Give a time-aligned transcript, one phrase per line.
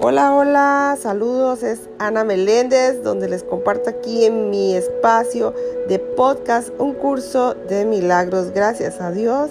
[0.00, 5.52] Hola, hola, saludos, es Ana Meléndez, donde les comparto aquí en mi espacio
[5.88, 8.52] de podcast un curso de milagros.
[8.52, 9.50] Gracias a Dios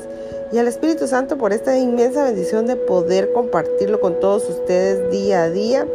[0.54, 5.44] y al Espíritu Santo por esta inmensa bendición de poder compartirlo con todos ustedes día
[5.44, 5.86] a día.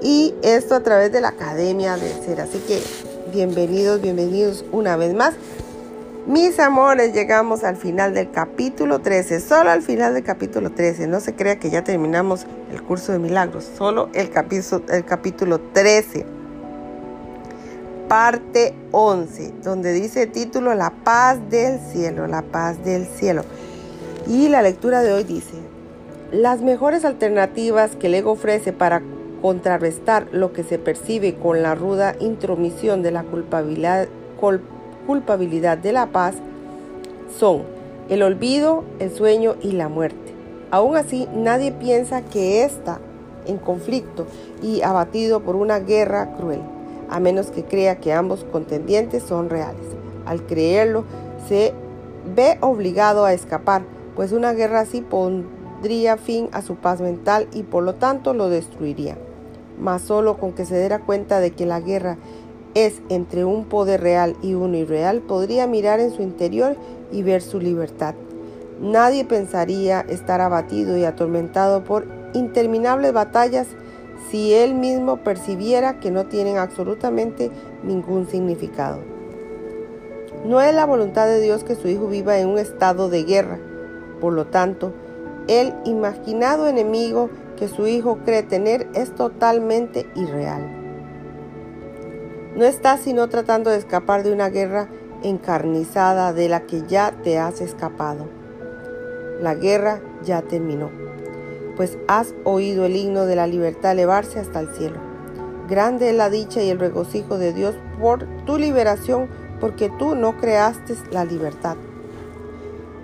[0.00, 2.40] Y esto a través de la Academia de Ser.
[2.40, 2.80] Así que
[3.32, 5.34] bienvenidos, bienvenidos una vez más.
[6.26, 11.06] Mis amores, llegamos al final del capítulo 13, solo al final del capítulo 13.
[11.06, 15.60] No se crea que ya terminamos el curso de milagros, solo el capítulo, el capítulo
[15.60, 16.24] 13,
[18.08, 23.42] parte 11, donde dice título La paz del cielo, la paz del cielo.
[24.26, 25.58] Y la lectura de hoy dice,
[26.32, 29.02] las mejores alternativas que el ego ofrece para
[29.42, 34.08] contrarrestar lo que se percibe con la ruda intromisión de la culpabilidad,
[34.40, 34.73] culpabilidad
[35.06, 36.34] culpabilidad de la paz
[37.38, 37.62] son
[38.08, 40.34] el olvido, el sueño y la muerte.
[40.70, 43.00] Aún así, nadie piensa que está
[43.46, 44.26] en conflicto
[44.62, 46.60] y abatido por una guerra cruel,
[47.08, 49.86] a menos que crea que ambos contendientes son reales.
[50.26, 51.04] Al creerlo,
[51.48, 51.72] se
[52.34, 53.82] ve obligado a escapar,
[54.16, 58.48] pues una guerra así pondría fin a su paz mental y por lo tanto lo
[58.48, 59.16] destruiría.
[59.78, 62.16] Mas solo con que se diera cuenta de que la guerra
[62.74, 66.76] es entre un poder real y uno irreal, podría mirar en su interior
[67.12, 68.14] y ver su libertad.
[68.80, 73.68] Nadie pensaría estar abatido y atormentado por interminables batallas
[74.30, 77.50] si él mismo percibiera que no tienen absolutamente
[77.84, 78.98] ningún significado.
[80.44, 83.58] No es la voluntad de Dios que su hijo viva en un estado de guerra.
[84.20, 84.92] Por lo tanto,
[85.46, 90.83] el imaginado enemigo que su hijo cree tener es totalmente irreal.
[92.56, 94.88] No estás sino tratando de escapar de una guerra
[95.24, 98.28] encarnizada de la que ya te has escapado.
[99.40, 100.88] La guerra ya terminó,
[101.76, 105.00] pues has oído el himno de la libertad elevarse hasta el cielo.
[105.68, 109.28] Grande es la dicha y el regocijo de Dios por tu liberación,
[109.58, 111.76] porque tú no creaste la libertad.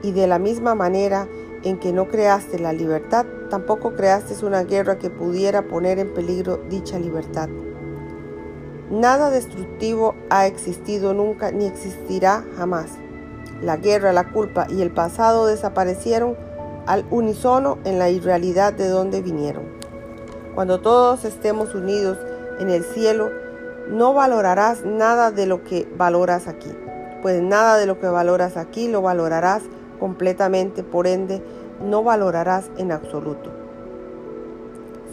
[0.02, 1.26] Y de la misma manera
[1.64, 6.58] en que no creaste la libertad, tampoco creaste una guerra que pudiera poner en peligro
[6.68, 7.48] dicha libertad.
[8.90, 12.90] Nada destructivo ha existido nunca ni existirá jamás.
[13.62, 16.36] La guerra, la culpa y el pasado desaparecieron
[16.86, 19.62] al unísono en la irrealidad de donde vinieron.
[20.56, 22.18] Cuando todos estemos unidos
[22.58, 23.30] en el cielo,
[23.88, 26.72] no valorarás nada de lo que valoras aquí,
[27.22, 29.62] pues nada de lo que valoras aquí lo valorarás
[30.00, 31.40] completamente, por ende,
[31.80, 33.52] no valorarás en absoluto.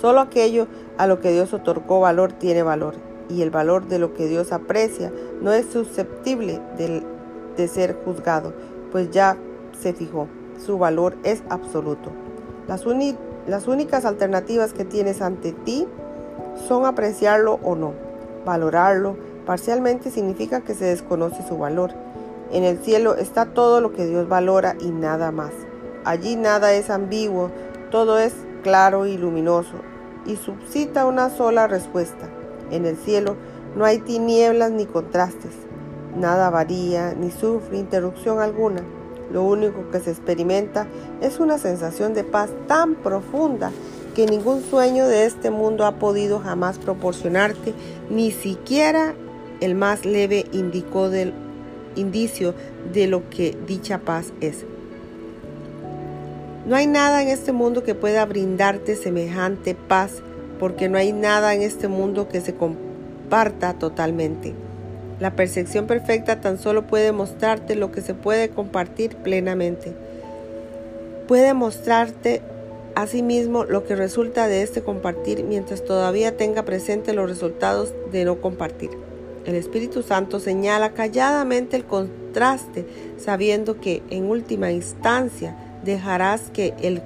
[0.01, 0.65] Solo aquello
[0.97, 2.95] a lo que Dios otorgó valor tiene valor
[3.29, 5.11] y el valor de lo que Dios aprecia
[5.41, 8.53] no es susceptible de, ser juzgado,
[8.91, 9.35] pues ya
[9.79, 10.27] se fijó,
[10.63, 12.11] su valor es absoluto.
[12.67, 12.85] Las,
[13.67, 15.87] únicas alternativas que tienes ante ti
[16.67, 17.93] son apreciarlo o no.
[18.45, 21.91] Valorarlo parcialmente significa que se desconoce su valor.
[22.51, 25.51] En el cielo está todo lo que Dios valora y nada más.
[26.05, 27.51] Allí nada es ambiguo,
[27.91, 28.33] todo es
[28.63, 29.75] claro y luminoso,
[30.25, 32.29] y suscita una sola respuesta.
[32.71, 33.35] En el cielo
[33.75, 35.51] no hay tinieblas ni contrastes.
[36.15, 38.81] Nada varía ni sufre interrupción alguna.
[39.31, 40.87] Lo único que se experimenta
[41.21, 43.71] es una sensación de paz tan profunda
[44.15, 47.73] que ningún sueño de este mundo ha podido jamás proporcionarte,
[48.09, 49.13] ni siquiera
[49.59, 51.33] el más leve indicó del,
[51.97, 52.53] indicio
[52.93, 54.65] de lo que dicha paz es.
[56.65, 60.21] No hay nada en este mundo que pueda brindarte semejante paz
[60.59, 64.53] porque no hay nada en este mundo que se comparta totalmente.
[65.19, 69.93] La percepción perfecta tan solo puede mostrarte lo que se puede compartir plenamente.
[71.27, 72.41] Puede mostrarte
[72.95, 78.41] asimismo lo que resulta de este compartir mientras todavía tenga presente los resultados de no
[78.41, 78.91] compartir.
[79.45, 82.85] El Espíritu Santo señala calladamente el contraste,
[83.17, 87.01] sabiendo que en última instancia dejarás que él,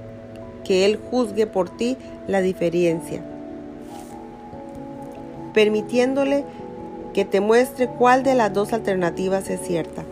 [0.66, 1.98] que él juzgue por ti
[2.28, 3.24] la diferencia
[5.54, 6.46] permitiéndole
[7.14, 10.04] que te muestre cuál de las dos alternativas es cierta.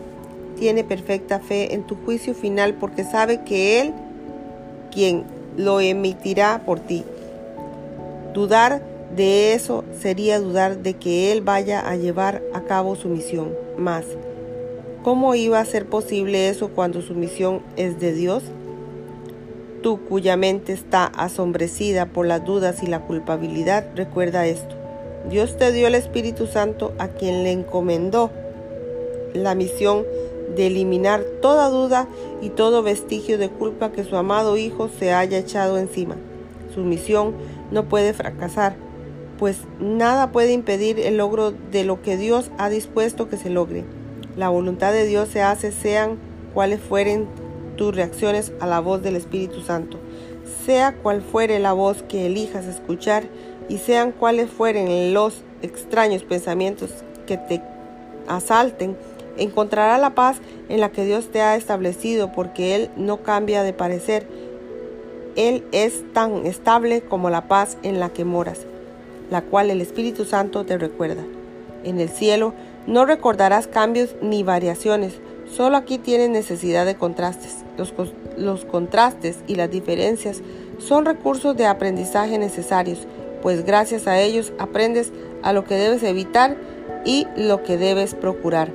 [0.58, 3.94] Tiene perfecta fe en tu juicio final porque sabe que Él
[4.90, 5.24] quien
[5.56, 7.04] lo emitirá por ti.
[8.34, 8.82] Dudar
[9.16, 13.52] de eso sería dudar de que Él vaya a llevar a cabo su misión.
[13.76, 14.04] Más,
[15.02, 18.42] ¿cómo iba a ser posible eso cuando su misión es de Dios?
[19.82, 24.79] Tú cuya mente está asombrecida por las dudas y la culpabilidad, recuerda esto.
[25.28, 28.30] Dios te dio el Espíritu Santo a quien le encomendó
[29.34, 30.04] la misión
[30.56, 32.08] de eliminar toda duda
[32.40, 36.16] y todo vestigio de culpa que su amado Hijo se haya echado encima.
[36.74, 37.34] Su misión
[37.70, 38.76] no puede fracasar,
[39.38, 43.84] pues nada puede impedir el logro de lo que Dios ha dispuesto que se logre.
[44.36, 46.18] La voluntad de Dios se hace sean
[46.54, 47.26] cuales fueren
[47.76, 49.98] tus reacciones a la voz del Espíritu Santo.
[50.66, 53.24] Sea cual fuere la voz que elijas escuchar
[53.70, 56.90] y sean cuales fueren los extraños pensamientos
[57.26, 57.62] que te
[58.26, 58.96] asalten,
[59.38, 60.38] encontrará la paz
[60.68, 64.26] en la que Dios te ha establecido porque Él no cambia de parecer.
[65.36, 68.66] Él es tan estable como la paz en la que moras,
[69.30, 71.22] la cual el Espíritu Santo te recuerda.
[71.84, 72.52] En el cielo
[72.88, 77.58] no recordarás cambios ni variaciones, solo aquí tienes necesidad de contrastes.
[77.78, 77.94] Los,
[78.36, 80.42] los contrastes y las diferencias
[80.78, 83.06] son recursos de aprendizaje necesarios,
[83.42, 86.56] pues gracias a ellos aprendes a lo que debes evitar
[87.04, 88.72] y lo que debes procurar.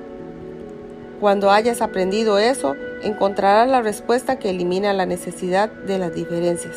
[1.20, 6.76] Cuando hayas aprendido eso, encontrarás la respuesta que elimina la necesidad de las diferencias.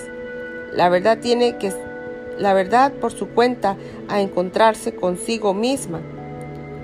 [0.73, 1.73] La verdad tiene que
[2.39, 3.77] la verdad por su cuenta
[4.09, 6.01] a encontrarse consigo misma.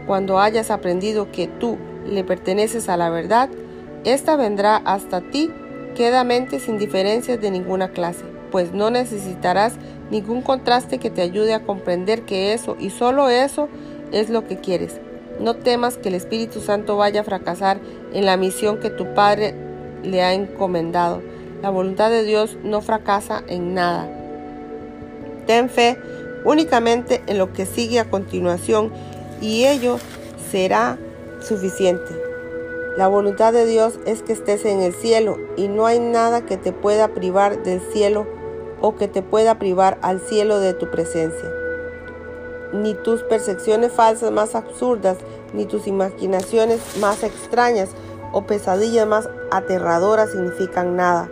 [0.06, 3.48] Cuando hayas aprendido que tú le perteneces a la verdad,
[4.04, 5.50] ésta vendrá hasta ti
[5.94, 8.24] quedamente sin diferencias de ninguna clase,
[8.54, 9.72] pues no necesitarás
[10.12, 13.68] ningún contraste que te ayude a comprender que eso y solo eso
[14.12, 15.00] es lo que quieres.
[15.40, 17.80] No temas que el Espíritu Santo vaya a fracasar
[18.12, 19.56] en la misión que tu Padre
[20.04, 21.20] le ha encomendado.
[21.62, 24.08] La voluntad de Dios no fracasa en nada.
[25.48, 25.98] Ten fe
[26.44, 28.92] únicamente en lo que sigue a continuación
[29.40, 29.98] y ello
[30.52, 30.96] será
[31.40, 32.12] suficiente.
[32.96, 36.56] La voluntad de Dios es que estés en el cielo y no hay nada que
[36.56, 38.43] te pueda privar del cielo
[38.84, 41.48] o que te pueda privar al cielo de tu presencia
[42.74, 45.16] ni tus percepciones falsas más absurdas,
[45.52, 47.90] ni tus imaginaciones más extrañas
[48.32, 51.30] o pesadillas más aterradoras significan nada.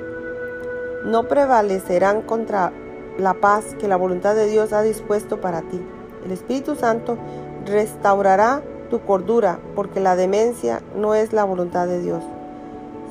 [1.05, 2.73] No prevalecerán contra
[3.19, 5.85] la paz que la voluntad de Dios ha dispuesto para ti.
[6.25, 7.19] El Espíritu Santo
[7.67, 12.23] restaurará tu cordura porque la demencia no es la voluntad de Dios.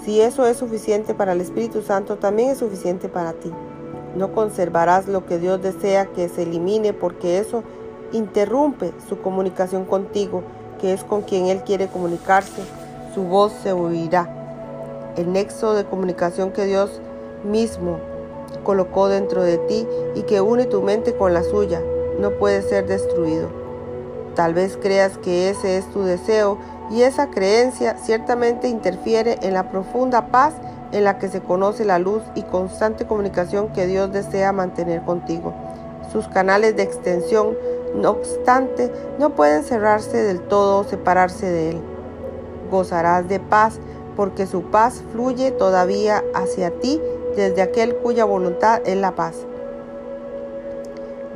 [0.05, 3.51] Si eso es suficiente para el Espíritu Santo, también es suficiente para ti.
[4.15, 7.63] No conservarás lo que Dios desea que se elimine porque eso
[8.11, 10.43] interrumpe su comunicación contigo,
[10.79, 12.61] que es con quien Él quiere comunicarse,
[13.13, 14.27] su voz se oirá.
[15.15, 17.01] El nexo de comunicación que Dios
[17.43, 17.99] mismo
[18.63, 21.81] colocó dentro de ti y que une tu mente con la suya
[22.19, 23.49] no puede ser destruido.
[24.35, 26.57] Tal vez creas que ese es tu deseo
[26.91, 30.53] y esa creencia ciertamente interfiere en la profunda paz
[30.91, 35.53] en la que se conoce la luz y constante comunicación que Dios desea mantener contigo.
[36.11, 37.55] Sus canales de extensión
[37.95, 41.81] no obstante, no pueden cerrarse del todo o separarse de Él.
[42.69, 43.79] Gozarás de paz,
[44.15, 47.01] porque su paz fluye todavía hacia ti
[47.35, 49.35] desde aquel cuya voluntad es la paz.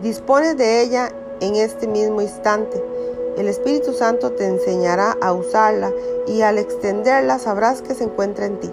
[0.01, 1.09] Dispones de ella
[1.39, 2.83] en este mismo instante.
[3.37, 5.91] El Espíritu Santo te enseñará a usarla
[6.25, 8.69] y al extenderla sabrás que se encuentra en ti.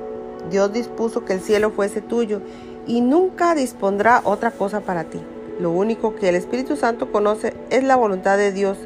[0.51, 2.41] Dios dispuso que el cielo fuese tuyo
[2.87, 5.21] y nunca dispondrá otra cosa para ti.
[5.59, 8.79] Lo único que el Espíritu Santo conoce es la voluntad de Dios.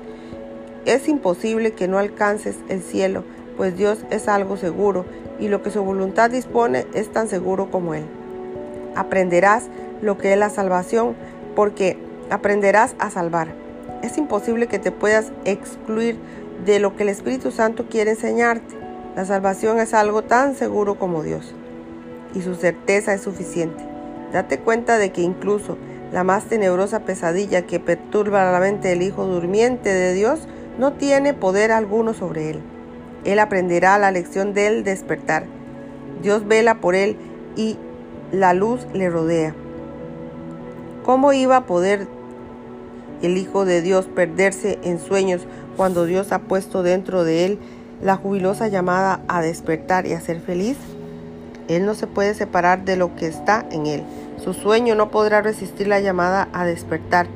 [0.87, 3.25] Es imposible que no alcances el cielo,
[3.59, 5.05] pues Dios es algo seguro
[5.39, 8.07] y lo que su voluntad dispone es tan seguro como Él.
[8.95, 9.65] Aprenderás
[10.01, 11.17] lo que es la salvación
[11.55, 11.99] porque
[12.31, 13.66] aprenderás a salvar.
[14.03, 16.17] Es imposible que te puedas excluir
[16.65, 18.75] de lo que el Espíritu Santo quiere enseñarte.
[19.15, 21.55] La salvación es algo tan seguro como Dios
[22.35, 23.83] y su certeza es suficiente.
[24.33, 25.79] Date cuenta de que incluso
[26.13, 30.47] la más tenebrosa pesadilla que perturba la mente del Hijo durmiente de Dios
[30.79, 32.61] no tiene poder alguno sobre él.
[33.25, 35.45] Él aprenderá la lección del despertar.
[36.23, 37.17] Dios vela por él
[37.57, 37.79] y
[38.33, 39.55] la luz le rodea.
[41.05, 42.07] ¿Cómo iba a poder
[43.23, 45.47] el Hijo de Dios perderse en sueños
[45.77, 47.59] cuando Dios ha puesto dentro de él
[48.03, 50.77] la jubilosa llamada a despertar y a ser feliz?
[51.69, 54.03] Él no se puede separar de lo que está en él.
[54.43, 57.27] Su sueño no podrá resistir la llamada a despertar.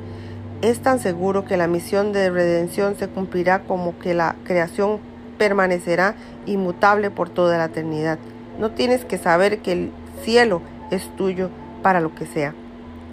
[0.61, 4.99] Es tan seguro que la misión de redención se cumplirá como que la creación
[5.37, 8.19] permanecerá inmutable por toda la eternidad.
[8.59, 10.61] No tienes que saber que el cielo
[10.91, 11.49] es tuyo
[11.81, 12.53] para lo que sea.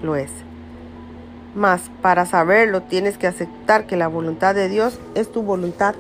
[0.03, 0.31] Lo es.
[1.59, 5.97] Mas para saberlo tienes que aceptar que la voluntad de Dios es tu voluntad.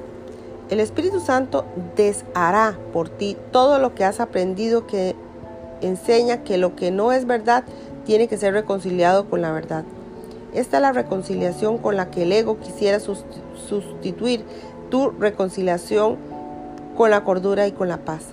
[0.70, 1.64] El Espíritu Santo
[1.96, 5.16] deshará por ti todo lo que has aprendido que
[5.80, 7.64] enseña que lo que no es verdad
[8.06, 9.82] tiene que ser reconciliado con la verdad.
[10.54, 14.44] Esta es la reconciliación con la que el ego quisiera sustituir
[14.90, 16.18] tu reconciliación
[16.96, 18.26] con la cordura y con la paz.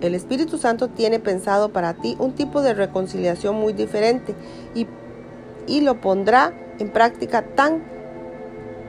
[0.00, 4.34] El Espíritu Santo tiene pensado para ti un tipo de reconciliación muy diferente
[4.74, 4.88] y
[5.66, 7.82] y lo pondrá en práctica tan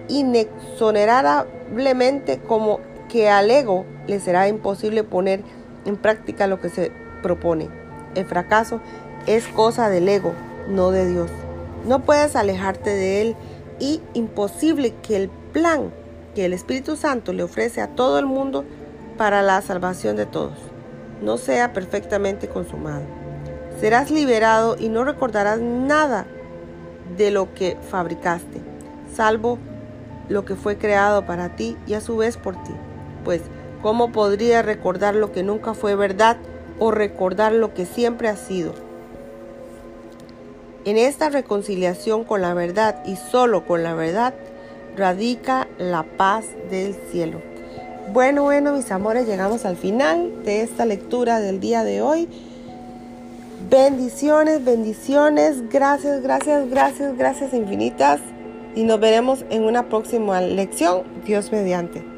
[0.08, 5.44] inexonerablemente como que al ego le será imposible poner
[5.86, 7.70] en práctica lo que se propone.
[8.16, 8.82] El fracaso
[9.28, 10.34] es cosa del ego,
[10.68, 11.30] no de Dios.
[11.86, 13.36] No puedes alejarte de él
[13.80, 15.94] y imposible que el plan
[16.34, 18.66] que el Espíritu Santo le ofrece a todo el mundo
[19.18, 20.76] para la salvación de todos
[21.22, 23.04] no sea perfectamente consumado.
[23.80, 26.26] Serás liberado y no recordarás nada
[27.18, 28.62] de lo que fabricaste,
[29.14, 29.60] salvo
[30.30, 32.74] lo que fue creado para ti y a su vez por ti.
[33.24, 33.42] Pues,
[33.82, 36.38] ¿cómo podría recordar lo que nunca fue verdad
[36.80, 38.74] o recordar lo que siempre ha sido?
[40.86, 44.36] En esta reconciliación con la verdad y solo con la verdad
[44.96, 47.42] radica la paz del cielo.
[48.14, 52.30] Bueno, bueno, mis amores, llegamos al final de esta lectura del día de hoy.
[53.70, 58.22] Bendiciones, bendiciones, gracias, gracias, gracias, gracias infinitas.
[58.76, 62.15] Y nos veremos en una próxima lección, Dios mediante.